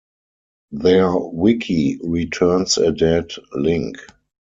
Their 0.71 1.15
Wiki 1.15 1.99
returns 2.01 2.79
a 2.79 2.91
dead 2.91 3.29
link. 3.53 3.97